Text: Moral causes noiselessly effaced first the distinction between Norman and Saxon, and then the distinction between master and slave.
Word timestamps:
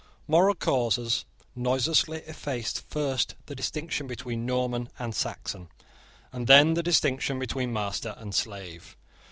Moral 0.27 0.55
causes 0.55 1.25
noiselessly 1.55 2.21
effaced 2.25 2.89
first 2.89 3.35
the 3.45 3.53
distinction 3.53 4.07
between 4.07 4.47
Norman 4.47 4.89
and 4.97 5.13
Saxon, 5.13 5.69
and 6.33 6.47
then 6.47 6.73
the 6.73 6.81
distinction 6.81 7.37
between 7.37 7.71
master 7.71 8.15
and 8.17 8.33
slave. 8.33 8.97